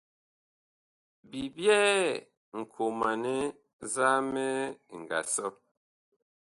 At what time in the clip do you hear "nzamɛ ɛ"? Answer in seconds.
3.85-4.95